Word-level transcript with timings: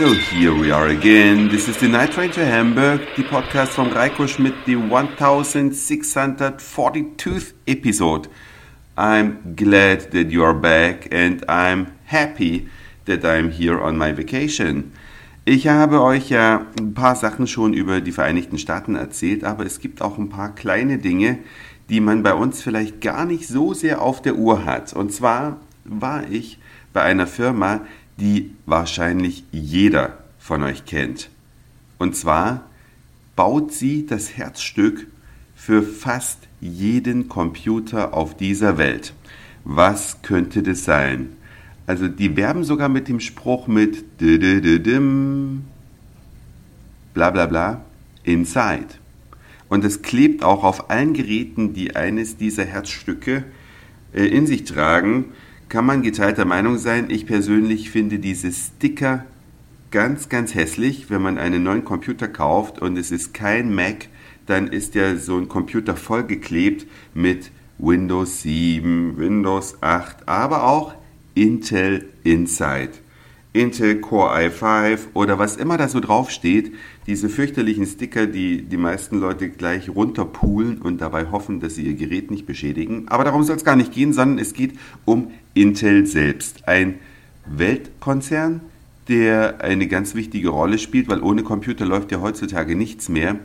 So 0.00 0.08
here 0.14 0.54
we 0.54 0.70
are 0.70 0.88
again. 0.88 1.50
This 1.50 1.68
is 1.68 1.76
the 1.76 1.86
Night 1.86 2.12
Train 2.12 2.30
to 2.30 2.42
Hamburg, 2.42 3.02
the 3.16 3.22
podcast 3.22 3.68
from 3.68 3.90
Reiko 3.90 4.26
Schmidt, 4.26 4.54
the 4.64 4.76
1642th 4.76 7.52
episode. 7.66 8.28
I'm 8.96 9.54
glad 9.54 10.10
that 10.12 10.30
you 10.30 10.42
are 10.42 10.54
back 10.54 11.06
and 11.12 11.44
I'm 11.46 11.92
happy 12.06 12.70
that 13.04 13.26
I'm 13.26 13.50
here 13.50 13.78
on 13.78 13.98
my 13.98 14.12
vacation. 14.12 14.92
Ich 15.44 15.68
habe 15.68 16.00
euch 16.00 16.30
ja 16.30 16.64
ein 16.78 16.94
paar 16.94 17.14
Sachen 17.14 17.46
schon 17.46 17.74
über 17.74 18.00
die 18.00 18.12
Vereinigten 18.12 18.56
Staaten 18.56 18.96
erzählt, 18.96 19.44
aber 19.44 19.66
es 19.66 19.80
gibt 19.80 20.00
auch 20.00 20.16
ein 20.16 20.30
paar 20.30 20.54
kleine 20.54 20.96
Dinge, 20.96 21.40
die 21.90 22.00
man 22.00 22.22
bei 22.22 22.32
uns 22.32 22.62
vielleicht 22.62 23.02
gar 23.02 23.26
nicht 23.26 23.46
so 23.46 23.74
sehr 23.74 24.00
auf 24.00 24.22
der 24.22 24.36
Uhr 24.36 24.64
hat. 24.64 24.94
Und 24.94 25.12
zwar 25.12 25.58
war 25.84 26.24
ich 26.30 26.58
bei 26.94 27.02
einer 27.02 27.26
Firma, 27.26 27.82
die 28.20 28.52
wahrscheinlich 28.66 29.44
jeder 29.50 30.18
von 30.38 30.62
euch 30.62 30.84
kennt. 30.84 31.30
Und 31.98 32.14
zwar 32.16 32.66
baut 33.36 33.72
sie 33.72 34.06
das 34.06 34.36
Herzstück 34.36 35.06
für 35.56 35.82
fast 35.82 36.38
jeden 36.60 37.28
Computer 37.28 38.14
auf 38.14 38.36
dieser 38.36 38.78
Welt. 38.78 39.14
Was 39.64 40.22
könnte 40.22 40.62
das 40.62 40.84
sein? 40.84 41.30
Also 41.86 42.08
die 42.08 42.36
werben 42.36 42.64
sogar 42.64 42.88
mit 42.88 43.08
dem 43.08 43.20
Spruch 43.20 43.66
mit 43.66 44.18
bla 44.18 44.38
bla 47.30 47.46
bla 47.46 47.84
inside. 48.22 48.86
Und 49.68 49.84
es 49.84 50.02
klebt 50.02 50.42
auch 50.42 50.64
auf 50.64 50.90
allen 50.90 51.14
Geräten, 51.14 51.74
die 51.74 51.96
eines 51.96 52.36
dieser 52.36 52.64
Herzstücke 52.64 53.44
äh, 54.12 54.26
in 54.26 54.46
sich 54.46 54.64
tragen 54.64 55.26
kann 55.70 55.86
man 55.86 56.02
geteilter 56.02 56.44
Meinung 56.44 56.78
sein. 56.78 57.06
Ich 57.10 57.26
persönlich 57.26 57.90
finde 57.90 58.18
diese 58.18 58.52
Sticker 58.52 59.24
ganz, 59.92 60.28
ganz 60.28 60.54
hässlich. 60.54 61.10
Wenn 61.10 61.22
man 61.22 61.38
einen 61.38 61.62
neuen 61.62 61.84
Computer 61.84 62.26
kauft 62.26 62.82
und 62.82 62.98
es 62.98 63.12
ist 63.12 63.32
kein 63.32 63.72
Mac, 63.72 64.08
dann 64.46 64.66
ist 64.66 64.96
ja 64.96 65.16
so 65.16 65.38
ein 65.38 65.48
Computer 65.48 65.94
vollgeklebt 65.96 66.88
mit 67.14 67.52
Windows 67.78 68.42
7, 68.42 69.16
Windows 69.16 69.80
8, 69.80 70.28
aber 70.28 70.64
auch 70.64 70.94
Intel 71.34 72.08
Inside. 72.24 72.90
Intel 73.52 74.00
Core 74.00 74.48
i5 74.48 74.98
oder 75.14 75.38
was 75.38 75.56
immer 75.56 75.76
da 75.76 75.88
so 75.88 75.98
drauf 75.98 76.30
steht, 76.30 76.72
diese 77.06 77.28
fürchterlichen 77.28 77.84
Sticker, 77.84 78.26
die 78.26 78.62
die 78.62 78.76
meisten 78.76 79.18
Leute 79.18 79.48
gleich 79.48 79.90
runterpulen 79.90 80.78
und 80.78 81.00
dabei 81.00 81.30
hoffen, 81.30 81.58
dass 81.58 81.74
sie 81.74 81.82
ihr 81.82 81.94
Gerät 81.94 82.30
nicht 82.30 82.46
beschädigen. 82.46 83.08
Aber 83.08 83.24
darum 83.24 83.42
soll 83.42 83.56
es 83.56 83.64
gar 83.64 83.74
nicht 83.74 83.92
gehen, 83.92 84.12
sondern 84.12 84.38
es 84.38 84.54
geht 84.54 84.74
um 85.04 85.32
Intel 85.54 86.06
selbst. 86.06 86.68
Ein 86.68 87.00
Weltkonzern, 87.46 88.60
der 89.08 89.60
eine 89.62 89.88
ganz 89.88 90.14
wichtige 90.14 90.50
Rolle 90.50 90.78
spielt, 90.78 91.08
weil 91.08 91.20
ohne 91.20 91.42
Computer 91.42 91.84
läuft 91.84 92.12
ja 92.12 92.20
heutzutage 92.20 92.76
nichts 92.76 93.08
mehr. 93.08 93.36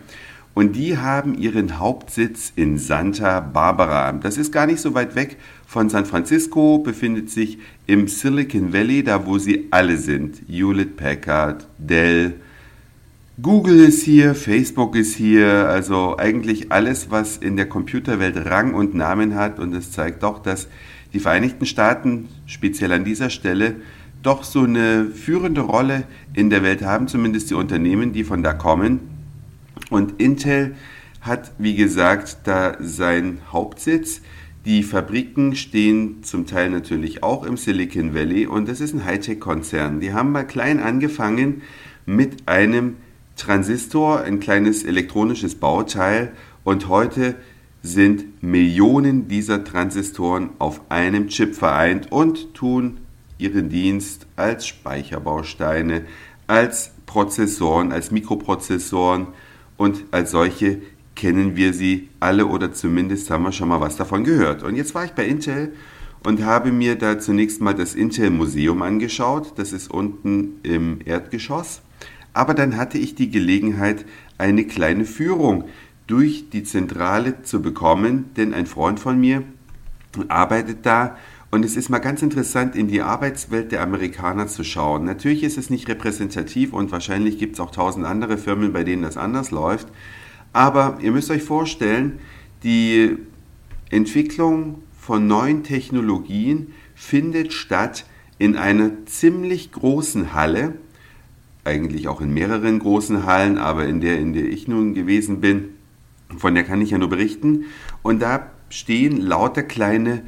Und 0.54 0.76
die 0.76 0.98
haben 0.98 1.36
ihren 1.38 1.80
Hauptsitz 1.80 2.54
in 2.56 2.78
Santa 2.78 3.42
Barbara. 3.42 4.14
Das 4.14 4.38
ist 4.38 4.54
gar 4.54 4.68
nicht 4.68 4.80
so 4.80 4.94
weit 4.94 5.16
weg 5.16 5.38
von 5.66 5.90
San 5.90 6.06
Francisco, 6.06 6.80
befindet 6.80 7.30
sich 7.30 7.58
im 7.88 8.08
Silicon 8.08 8.74
Valley, 8.74 9.04
da 9.04 9.26
wo 9.26 9.38
sie 9.38 9.68
alle 9.72 9.98
sind. 9.98 10.42
Hewlett 10.48 10.98
Packard, 10.98 11.68
Dell, 11.78 12.36
Google 13.42 13.80
ist 13.80 14.04
hier, 14.04 14.34
Facebook 14.34 14.96
ist 14.96 15.16
hier, 15.16 15.68
also 15.68 16.18
eigentlich 16.18 16.72
alles, 16.72 17.12
was 17.12 17.36
in 17.36 17.58
der 17.58 17.68
Computerwelt 17.68 18.46
Rang 18.46 18.74
und 18.74 18.96
Namen 18.96 19.36
hat. 19.36 19.60
Und 19.60 19.74
es 19.76 19.92
zeigt 19.92 20.24
doch, 20.24 20.40
dass 20.40 20.70
die 21.12 21.20
Vereinigten 21.20 21.66
Staaten 21.66 22.30
speziell 22.46 22.94
an 22.94 23.04
dieser 23.04 23.30
Stelle 23.30 23.76
doch 24.24 24.46
so 24.46 24.62
eine 24.62 25.08
führende 25.08 25.62
Rolle 25.62 26.04
in 26.34 26.50
der 26.50 26.64
Welt 26.64 26.82
haben, 26.82 27.10
zumindest 27.10 27.50
die 27.50 27.56
Unternehmen, 27.56 28.14
die 28.14 28.24
von 28.24 28.42
da 28.42 28.54
kommen. 28.54 29.02
Und 29.90 30.22
Intel 30.22 30.76
hat, 31.20 31.52
wie 31.58 31.76
gesagt, 31.76 32.38
da 32.46 32.78
seinen 32.80 33.40
Hauptsitz. 33.52 34.22
Die 34.66 34.82
Fabriken 34.82 35.56
stehen 35.56 36.24
zum 36.24 36.48
Teil 36.48 36.72
natürlich 36.72 37.22
auch 37.22 37.44
im 37.46 37.56
Silicon 37.56 38.16
Valley 38.16 38.48
und 38.48 38.68
das 38.68 38.82
ist 38.82 38.96
ein 38.96 39.06
Hightech-Konzern. 39.06 40.00
Die 40.00 40.12
haben 40.12 40.32
mal 40.32 40.44
klein 40.44 40.80
angefangen 40.80 41.62
mit 42.08 42.48
einem 42.48 42.96
Transistor, 43.36 44.22
ein 44.22 44.40
kleines 44.40 44.84
elektronisches 44.84 45.54
Bauteil 45.54 46.32
und 46.64 46.88
heute 46.88 47.36
sind 47.84 48.42
Millionen 48.42 49.28
dieser 49.28 49.64
Transistoren 49.64 50.50
auf 50.58 50.82
einem 50.90 51.28
Chip 51.28 51.54
vereint 51.54 52.12
und 52.12 52.56
tun 52.56 52.98
ihren 53.38 53.70
Dienst 53.70 54.26
als 54.36 54.66
Speicherbausteine, 54.66 56.06
als 56.48 56.92
Prozessoren, 57.06 57.92
als 57.92 58.10
Mikroprozessoren 58.10 59.28
und 59.78 60.06
als 60.10 60.32
solche 60.32 60.82
kennen 61.16 61.56
wir 61.56 61.74
sie 61.74 62.10
alle 62.20 62.46
oder 62.46 62.74
zumindest 62.74 63.30
haben 63.30 63.44
wir 63.44 63.52
schon 63.52 63.70
mal 63.70 63.82
was 63.82 63.96
davon 63.96 64.24
gehört. 64.24 64.64
Und 64.64 64.76
jetzt 64.76 64.94
war 64.94 65.06
ich 65.06 65.12
bei 65.12 65.26
Intel 65.26 65.74
und 66.24 66.44
habe 66.44 66.72
mir 66.72 66.96
da 66.96 67.20
zunächst 67.20 67.62
mal 67.62 67.74
das 67.74 67.96
Intel 67.96 68.30
Museum 68.30 68.82
angeschaut. 68.82 69.54
Das 69.58 69.72
ist 69.72 69.90
unten 69.90 70.60
im 70.64 71.00
Erdgeschoss. 71.06 71.82
Aber 72.34 72.54
dann 72.54 72.76
hatte 72.78 72.98
ich 72.98 73.16
die 73.16 73.32
Gelegenheit, 73.32 74.06
eine 74.38 74.66
kleine 74.66 75.06
Führung 75.06 75.66
durch 76.08 76.50
die 76.50 76.64
Zentrale 76.64 77.42
zu 77.44 77.62
bekommen, 77.62 78.32
denn 78.36 78.54
ein 78.54 78.66
Freund 78.66 79.00
von 79.00 79.20
mir 79.20 79.44
arbeitet 80.28 80.86
da 80.86 81.18
und 81.56 81.64
es 81.64 81.78
ist 81.78 81.90
mal 81.90 82.00
ganz 82.00 82.22
interessant, 82.22 82.76
in 82.76 82.90
die 82.90 83.02
Arbeitswelt 83.02 83.72
der 83.72 83.82
Amerikaner 83.82 84.48
zu 84.48 84.66
schauen. 84.66 85.06
Natürlich 85.06 85.42
ist 85.44 85.58
es 85.58 85.70
nicht 85.70 85.88
repräsentativ 85.88 86.74
und 86.74 86.92
wahrscheinlich 86.92 87.38
gibt 87.38 87.54
es 87.54 87.60
auch 87.62 87.72
tausend 87.72 88.06
andere 88.06 88.38
Firmen, 88.38 88.74
bei 88.74 88.84
denen 88.84 89.04
das 89.04 89.16
anders 89.16 89.52
läuft. 89.52 89.88
Aber 90.56 91.00
ihr 91.02 91.12
müsst 91.12 91.32
euch 91.32 91.44
vorstellen, 91.44 92.20
die 92.64 93.18
Entwicklung 93.90 94.84
von 94.98 95.28
neuen 95.28 95.64
Technologien 95.64 96.72
findet 96.96 97.52
statt 97.52 98.06
in 98.38 98.56
einer 98.56 99.06
ziemlich 99.06 99.74
großen 99.74 100.34
Halle, 100.34 100.76
eigentlich 101.66 102.08
auch 102.08 102.22
in 102.22 102.34
mehreren 102.34 102.80
großen 102.80 103.26
Hallen, 103.26 103.58
aber 103.58 103.86
in 103.86 104.00
der, 104.00 104.18
in 104.18 104.32
der 104.32 104.46
ich 104.46 104.66
nun 104.70 104.94
gewesen 104.94 105.42
bin, 105.42 105.72
von 106.38 106.56
der 106.56 106.64
kann 106.64 106.80
ich 106.80 106.92
ja 106.92 107.00
nur 107.00 107.10
berichten. 107.10 107.66
Und 108.02 108.22
da 108.22 108.50
stehen 108.70 109.20
lauter 109.20 109.62
kleine 109.62 110.22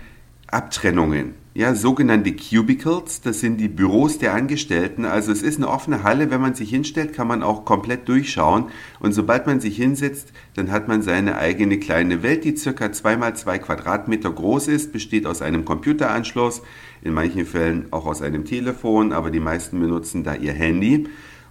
Abtrennungen 0.47 1.35
ja, 1.57 1.73
sogenannte 1.73 2.33
Cubicles, 2.33 3.21
das 3.21 3.39
sind 3.39 3.57
die 3.57 3.67
Büros 3.67 4.19
der 4.19 4.35
Angestellten. 4.35 5.05
Also 5.05 5.31
es 5.31 5.41
ist 5.41 5.57
eine 5.57 5.67
offene 5.67 6.03
Halle, 6.03 6.29
wenn 6.29 6.39
man 6.39 6.53
sich 6.53 6.69
hinstellt, 6.69 7.13
kann 7.13 7.27
man 7.27 7.41
auch 7.41 7.65
komplett 7.65 8.07
durchschauen. 8.07 8.65
Und 8.99 9.13
sobald 9.13 9.47
man 9.47 9.59
sich 9.59 9.75
hinsetzt, 9.75 10.33
dann 10.53 10.71
hat 10.71 10.87
man 10.87 11.01
seine 11.01 11.35
eigene 11.37 11.79
kleine 11.79 12.21
Welt, 12.21 12.43
die 12.43 12.55
circa 12.55 12.91
zwei 12.91 13.17
mal 13.17 13.35
zwei 13.35 13.57
Quadratmeter 13.57 14.29
groß 14.29 14.67
ist, 14.67 14.93
besteht 14.93 15.25
aus 15.25 15.41
einem 15.41 15.65
Computeranschluss, 15.65 16.61
in 17.01 17.15
manchen 17.15 17.47
Fällen 17.47 17.87
auch 17.89 18.05
aus 18.05 18.21
einem 18.21 18.45
Telefon, 18.45 19.11
aber 19.11 19.31
die 19.31 19.39
meisten 19.39 19.79
benutzen 19.79 20.23
da 20.23 20.35
ihr 20.35 20.53
Handy 20.53 21.07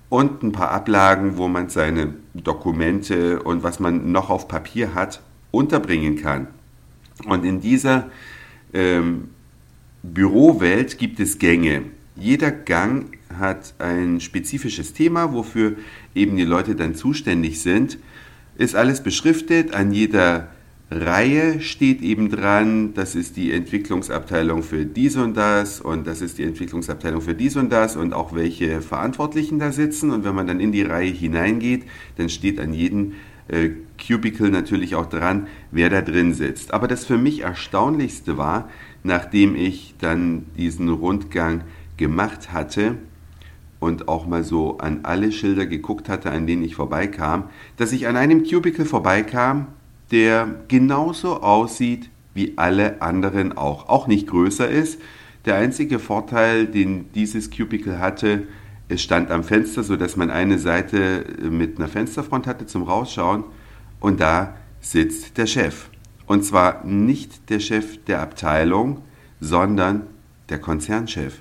und 0.09 0.45
ein 0.45 0.53
paar 0.53 0.71
Ablagen, 0.71 1.37
wo 1.37 1.49
man 1.49 1.69
seine 1.69 2.15
Dokumente 2.33 3.43
und 3.43 3.65
was 3.65 3.81
man 3.81 4.13
noch 4.13 4.31
auf 4.31 4.47
Papier 4.47 4.95
hat, 4.95 5.21
unterbringen 5.51 6.15
kann. 6.15 6.47
Und 7.27 7.45
in 7.45 7.61
dieser 7.61 8.09
ähm, 8.76 9.31
Bürowelt 10.03 10.98
gibt 10.98 11.19
es 11.19 11.38
Gänge. 11.38 11.82
Jeder 12.14 12.50
Gang 12.53 13.16
hat 13.38 13.75
ein 13.78 14.20
spezifisches 14.20 14.92
Thema, 14.92 15.32
wofür 15.32 15.76
eben 16.14 16.37
die 16.37 16.44
Leute 16.44 16.76
dann 16.76 16.94
zuständig 16.94 17.60
sind. 17.60 17.98
Ist 18.56 18.76
alles 18.76 19.03
beschriftet, 19.03 19.74
an 19.74 19.92
jeder 19.92 20.48
Reihe 20.91 21.60
steht 21.60 22.01
eben 22.01 22.30
dran, 22.30 22.95
das 22.95 23.16
ist 23.16 23.36
die 23.36 23.53
Entwicklungsabteilung 23.53 24.62
für 24.62 24.86
dies 24.86 25.16
und 25.16 25.36
das 25.36 25.80
und 25.80 26.06
das 26.06 26.21
ist 26.21 26.39
die 26.39 26.45
Entwicklungsabteilung 26.45 27.21
für 27.21 27.34
dies 27.34 27.56
und 27.56 27.71
das 27.71 27.97
und 27.97 28.12
auch 28.12 28.34
welche 28.34 28.80
Verantwortlichen 28.80 29.59
da 29.59 29.72
sitzen. 29.72 30.10
Und 30.12 30.24
wenn 30.24 30.34
man 30.34 30.47
dann 30.47 30.60
in 30.60 30.71
die 30.71 30.83
Reihe 30.83 31.10
hineingeht, 31.10 31.84
dann 32.16 32.28
steht 32.28 32.60
an 32.60 32.72
jedem 32.72 33.15
äh, 33.48 33.71
Cubicle 33.98 34.51
natürlich 34.51 34.95
auch 34.95 35.07
dran, 35.07 35.47
wer 35.71 35.91
da 35.91 36.03
drin 36.03 36.34
sitzt. 36.34 36.75
Aber 36.75 36.89
das 36.89 37.04
für 37.04 37.19
mich 37.19 37.43
Erstaunlichste 37.43 38.37
war, 38.37 38.69
nachdem 39.03 39.54
ich 39.54 39.95
dann 40.01 40.47
diesen 40.57 40.89
Rundgang 40.89 41.63
gemacht 41.97 42.53
hatte 42.53 42.97
und 43.78 44.09
auch 44.09 44.27
mal 44.27 44.45
so 44.45 44.78
an 44.78 45.01
alle 45.04 45.33
Schilder 45.33 45.66
geguckt 45.66 46.09
hatte, 46.09 46.31
an 46.31 46.47
denen 46.47 46.65
ich 46.65 46.75
vorbeikam, 46.75 47.45
dass 47.77 47.93
ich 47.93 48.07
an 48.07 48.16
einem 48.16 48.45
Cubicle 48.45 48.84
vorbeikam, 48.84 49.69
der 50.10 50.49
genauso 50.69 51.42
aussieht 51.42 52.10
wie 52.34 52.54
alle 52.57 53.01
anderen 53.01 53.57
auch, 53.57 53.89
auch 53.89 54.07
nicht 54.07 54.27
größer 54.27 54.69
ist. 54.69 55.01
Der 55.47 55.57
einzige 55.57 55.99
Vorteil, 55.99 56.66
den 56.66 57.07
dieses 57.15 57.51
Cubicle 57.51 57.99
hatte, 57.99 58.47
es 58.88 59.03
stand 59.03 59.30
am 59.30 59.42
Fenster, 59.42 59.83
sodass 59.83 60.16
man 60.16 60.30
eine 60.30 60.59
Seite 60.59 61.24
mit 61.42 61.78
einer 61.78 61.88
Fensterfront 61.88 62.47
hatte 62.47 62.66
zum 62.66 62.84
Rausschauen 62.84 63.44
und 64.00 64.21
da 64.21 64.56
sitzt 64.80 65.38
der 65.38 65.47
Chef. 65.47 65.88
Und 66.27 66.44
zwar 66.44 66.84
nicht 66.84 67.50
der 67.50 67.60
Chef 67.60 68.04
der 68.04 68.21
Abteilung, 68.21 69.03
sondern 69.41 70.03
der 70.48 70.59
Konzernchef. 70.59 71.38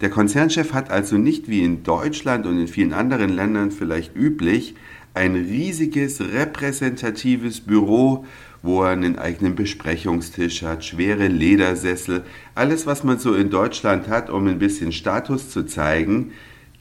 Der 0.00 0.10
Konzernchef 0.10 0.72
hat 0.72 0.90
also 0.90 1.18
nicht 1.18 1.48
wie 1.48 1.64
in 1.64 1.82
Deutschland 1.82 2.46
und 2.46 2.58
in 2.58 2.68
vielen 2.68 2.92
anderen 2.92 3.30
Ländern 3.30 3.70
vielleicht 3.70 4.14
üblich 4.14 4.74
ein 5.14 5.34
riesiges 5.34 6.20
repräsentatives 6.20 7.60
Büro, 7.60 8.24
wo 8.62 8.82
er 8.82 8.90
einen 8.90 9.18
eigenen 9.18 9.54
Besprechungstisch 9.54 10.62
hat, 10.62 10.84
schwere 10.84 11.28
Ledersessel, 11.28 12.22
alles 12.54 12.86
was 12.86 13.02
man 13.02 13.18
so 13.18 13.34
in 13.34 13.50
Deutschland 13.50 14.08
hat, 14.08 14.30
um 14.30 14.46
ein 14.46 14.58
bisschen 14.58 14.92
Status 14.92 15.50
zu 15.50 15.64
zeigen, 15.64 16.32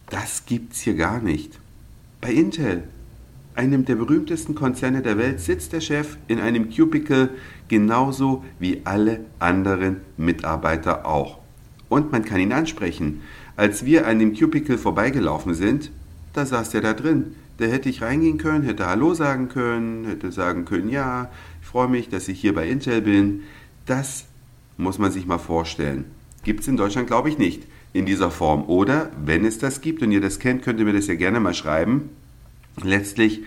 das 0.09 0.45
gibt's 0.45 0.79
hier 0.81 0.95
gar 0.95 1.21
nicht. 1.21 1.59
Bei 2.21 2.31
Intel, 2.31 2.83
einem 3.55 3.85
der 3.85 3.95
berühmtesten 3.95 4.55
Konzerne 4.55 5.01
der 5.01 5.17
Welt, 5.17 5.39
sitzt 5.39 5.73
der 5.73 5.81
Chef 5.81 6.17
in 6.27 6.39
einem 6.39 6.69
Cubicle 6.69 7.29
genauso 7.67 8.43
wie 8.59 8.81
alle 8.85 9.21
anderen 9.39 9.97
Mitarbeiter 10.15 11.05
auch. 11.05 11.39
Und 11.89 12.11
man 12.11 12.23
kann 12.23 12.39
ihn 12.39 12.53
ansprechen. 12.53 13.21
Als 13.55 13.85
wir 13.85 14.07
an 14.07 14.19
dem 14.19 14.33
Cubicle 14.33 14.77
vorbeigelaufen 14.77 15.53
sind, 15.53 15.91
da 16.33 16.45
saß 16.45 16.73
er 16.75 16.81
da 16.81 16.93
drin. 16.93 17.35
Der 17.59 17.69
hätte 17.69 17.89
ich 17.89 18.03
reingehen 18.03 18.37
können, 18.37 18.63
hätte 18.63 18.85
Hallo 18.85 19.13
sagen 19.13 19.49
können, 19.49 20.05
hätte 20.05 20.31
sagen 20.31 20.65
können, 20.65 20.89
ja, 20.89 21.31
ich 21.61 21.67
freue 21.67 21.87
mich, 21.87 22.07
dass 22.09 22.27
ich 22.27 22.39
hier 22.39 22.53
bei 22.53 22.69
Intel 22.69 23.01
bin. 23.01 23.43
Das 23.85 24.25
muss 24.77 24.99
man 24.99 25.11
sich 25.11 25.25
mal 25.25 25.39
vorstellen. 25.39 26.05
Gibt 26.43 26.61
es 26.61 26.67
in 26.67 26.77
Deutschland, 26.77 27.07
glaube 27.07 27.29
ich, 27.29 27.39
nicht 27.39 27.63
in 27.97 28.05
dieser 28.05 28.31
Form. 28.31 28.65
Oder 28.67 29.09
wenn 29.23 29.45
es 29.45 29.57
das 29.57 29.81
gibt 29.81 30.01
und 30.01 30.11
ihr 30.11 30.21
das 30.21 30.39
kennt, 30.39 30.63
könnt 30.63 30.79
ihr 30.79 30.85
mir 30.85 30.93
das 30.93 31.07
ja 31.07 31.15
gerne 31.15 31.39
mal 31.39 31.53
schreiben. 31.53 32.09
Letztlich 32.83 33.43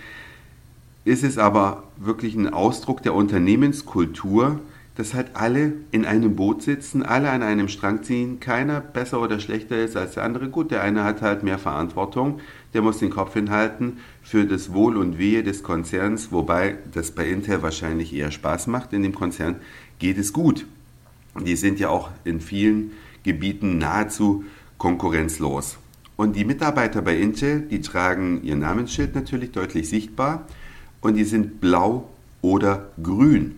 ist 1.04 1.24
es 1.24 1.38
aber 1.38 1.84
wirklich 1.96 2.34
ein 2.34 2.52
Ausdruck 2.52 3.02
der 3.02 3.14
Unternehmenskultur, 3.14 4.58
dass 4.96 5.14
halt 5.14 5.28
alle 5.34 5.72
in 5.92 6.04
einem 6.04 6.36
Boot 6.36 6.62
sitzen, 6.62 7.02
alle 7.02 7.30
an 7.30 7.42
einem 7.42 7.68
Strang 7.68 8.02
ziehen, 8.02 8.40
keiner 8.40 8.80
besser 8.80 9.22
oder 9.22 9.40
schlechter 9.40 9.82
ist 9.82 9.96
als 9.96 10.14
der 10.14 10.24
andere. 10.24 10.48
Gut, 10.48 10.72
der 10.72 10.82
eine 10.82 11.04
hat 11.04 11.22
halt 11.22 11.42
mehr 11.42 11.58
Verantwortung, 11.58 12.40
der 12.74 12.82
muss 12.82 12.98
den 12.98 13.10
Kopf 13.10 13.32
hinhalten 13.34 13.98
für 14.22 14.44
das 14.44 14.74
Wohl 14.74 14.96
und 14.96 15.16
Wehe 15.16 15.42
des 15.42 15.62
Konzerns, 15.62 16.32
wobei 16.32 16.76
das 16.92 17.12
bei 17.12 17.28
Intel 17.28 17.62
wahrscheinlich 17.62 18.12
eher 18.12 18.30
Spaß 18.30 18.66
macht. 18.66 18.92
In 18.92 19.02
dem 19.02 19.14
Konzern 19.14 19.56
geht 20.00 20.18
es 20.18 20.32
gut. 20.32 20.66
Die 21.46 21.56
sind 21.56 21.78
ja 21.78 21.88
auch 21.88 22.10
in 22.24 22.40
vielen 22.40 22.90
Gebieten 23.22 23.78
nahezu 23.78 24.44
konkurrenzlos. 24.78 25.78
Und 26.16 26.36
die 26.36 26.44
Mitarbeiter 26.44 27.02
bei 27.02 27.16
Intel, 27.16 27.62
die 27.62 27.80
tragen 27.80 28.42
ihr 28.42 28.56
Namensschild 28.56 29.14
natürlich 29.14 29.52
deutlich 29.52 29.88
sichtbar 29.88 30.46
und 31.00 31.14
die 31.14 31.24
sind 31.24 31.60
blau 31.60 32.08
oder 32.42 32.90
grün. 33.02 33.56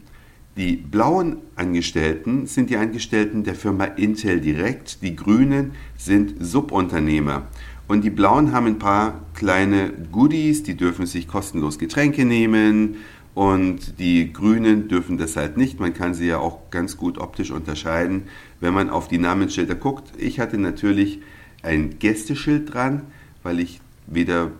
Die 0.57 0.77
blauen 0.77 1.39
Angestellten 1.57 2.47
sind 2.47 2.69
die 2.69 2.77
Angestellten 2.77 3.43
der 3.43 3.55
Firma 3.55 3.85
Intel 3.85 4.41
direkt, 4.41 5.03
die 5.03 5.17
grünen 5.17 5.73
sind 5.97 6.35
Subunternehmer. 6.45 7.47
Und 7.89 8.05
die 8.05 8.11
blauen 8.11 8.53
haben 8.53 8.67
ein 8.67 8.79
paar 8.79 9.21
kleine 9.35 9.91
Goodies, 10.13 10.63
die 10.63 10.77
dürfen 10.77 11.07
sich 11.07 11.27
kostenlos 11.27 11.79
Getränke 11.79 12.25
nehmen 12.25 12.97
und 13.35 13.99
die 13.99 14.33
grünen 14.33 14.89
dürfen 14.89 15.17
das 15.17 15.37
halt 15.37 15.57
nicht. 15.57 15.81
Man 15.81 15.95
kann 15.95 16.15
sie 16.15 16.27
ja 16.27 16.39
auch 16.39 16.71
ganz 16.71 16.97
gut 16.97 17.19
optisch 17.19 17.51
unterscheiden, 17.51 18.25
wenn 18.61 18.75
man 18.75 18.91
auf 18.91 19.09
die 19.09 19.19
Namensschilder 19.19 19.75
guckt. 19.75 20.13
Ich 20.19 20.39
hatte 20.39 20.59
natürlich 20.59 21.21
ein 21.63 21.99
Gästeschild 21.99 22.73
dran, 22.73 23.03
weil 23.43 23.61
ich 23.61 23.81
weder 24.07 24.51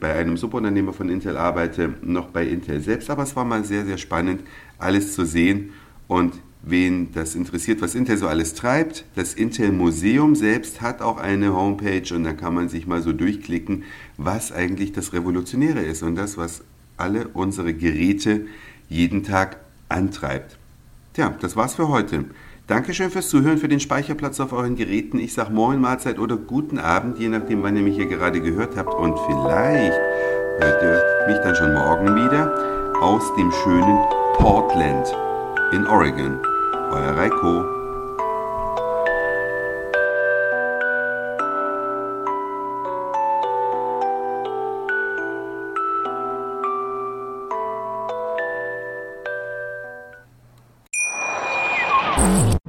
bei 0.00 0.14
einem 0.14 0.36
Subunternehmer 0.36 0.92
von 0.92 1.08
Intel 1.08 1.36
arbeite, 1.36 1.94
noch 2.02 2.30
bei 2.30 2.44
Intel 2.44 2.80
selbst. 2.80 3.08
Aber 3.08 3.22
es 3.22 3.36
war 3.36 3.44
mal 3.44 3.64
sehr, 3.64 3.84
sehr 3.84 3.98
spannend, 3.98 4.42
alles 4.78 5.12
zu 5.14 5.24
sehen 5.24 5.70
und 6.08 6.34
wen 6.62 7.12
das 7.12 7.36
interessiert, 7.36 7.80
was 7.80 7.94
Intel 7.94 8.16
so 8.16 8.26
alles 8.26 8.54
treibt. 8.54 9.04
Das 9.14 9.34
Intel 9.34 9.70
Museum 9.70 10.34
selbst 10.34 10.80
hat 10.80 11.02
auch 11.02 11.18
eine 11.18 11.54
Homepage 11.54 12.12
und 12.12 12.24
da 12.24 12.32
kann 12.32 12.52
man 12.52 12.68
sich 12.68 12.88
mal 12.88 13.00
so 13.00 13.12
durchklicken, 13.12 13.84
was 14.16 14.50
eigentlich 14.50 14.90
das 14.90 15.12
Revolutionäre 15.12 15.82
ist 15.82 16.02
und 16.02 16.16
das, 16.16 16.36
was 16.36 16.64
alle 16.98 17.28
unsere 17.28 17.74
Geräte 17.74 18.46
jeden 18.88 19.22
Tag 19.22 19.58
antreibt. 19.88 20.58
Tja, 21.14 21.34
das 21.40 21.56
war's 21.56 21.74
für 21.74 21.88
heute. 21.88 22.26
Dankeschön 22.66 23.10
fürs 23.10 23.30
Zuhören, 23.30 23.56
für 23.56 23.68
den 23.68 23.80
Speicherplatz 23.80 24.40
auf 24.40 24.52
euren 24.52 24.76
Geräten. 24.76 25.18
Ich 25.18 25.32
sage 25.32 25.52
Moin, 25.52 25.80
Mahlzeit 25.80 26.18
oder 26.18 26.36
guten 26.36 26.78
Abend, 26.78 27.18
je 27.18 27.28
nachdem, 27.28 27.62
wann 27.62 27.76
ihr 27.76 27.82
mich 27.82 27.96
hier 27.96 28.06
gerade 28.06 28.42
gehört 28.42 28.76
habt. 28.76 28.92
Und 28.92 29.18
vielleicht 29.26 29.98
hört 30.60 30.82
ihr 30.82 31.02
mich 31.28 31.38
dann 31.38 31.56
schon 31.56 31.72
morgen 31.72 32.14
wieder 32.14 33.00
aus 33.00 33.22
dem 33.36 33.50
schönen 33.64 33.98
Portland 34.34 35.06
in 35.72 35.86
Oregon. 35.86 36.38
Euer 36.90 37.16
Reiko. 37.16 37.87